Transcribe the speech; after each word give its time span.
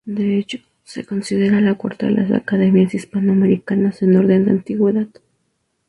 De 0.03 0.39
hecho, 0.39 0.57
es 0.95 1.05
considerada 1.05 1.61
la 1.61 1.75
cuarta 1.75 2.07
de 2.07 2.13
las 2.13 2.31
Academias 2.31 2.95
hispanoamericanas 2.95 4.01
en 4.01 4.15
orden 4.17 4.45
de 4.45 4.49
antigüedad. 4.49 5.07